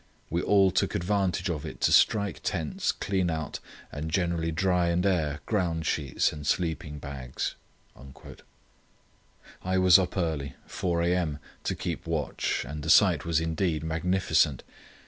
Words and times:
We 0.31 0.41
all 0.41 0.71
took 0.71 0.95
advantage 0.95 1.47
of 1.47 1.63
it 1.63 1.79
to 1.81 1.91
strike 1.91 2.39
tents, 2.41 2.91
clean 2.91 3.29
out, 3.29 3.59
and 3.91 4.09
generally 4.09 4.51
dry 4.51 4.87
and 4.87 5.05
air 5.05 5.41
ground 5.45 5.85
sheets 5.85 6.33
and 6.33 6.47
sleeping 6.47 6.97
bags." 6.97 7.53
I 9.61 9.77
was 9.77 9.99
up 9.99 10.17
early—4 10.17 11.05
a.m.—to 11.07 11.75
keep 11.75 12.07
watch, 12.07 12.65
and 12.67 12.81
the 12.81 12.89
sight 12.89 13.25
was 13.25 13.39
indeed 13.39 13.83
magnificent. 13.83 14.63